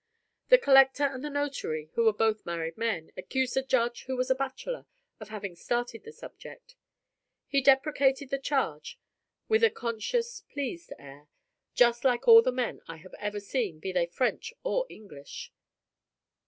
[0.49, 4.31] The collector and the notary, who were both married men, accused the Judge, who was
[4.31, 4.87] a bachelor,
[5.19, 6.75] of having started the subject.
[7.47, 8.97] He deprecated the charge,
[9.47, 11.27] with a conscious, pleased air,
[11.75, 15.51] just like all the men I have ever seen, be they French or English.